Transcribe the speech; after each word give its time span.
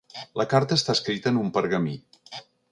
La 0.41 0.45
carta 0.53 0.77
està 0.81 0.95
escrita 0.99 1.33
en 1.35 1.39
un 1.43 1.53
pergamí. 1.59 1.97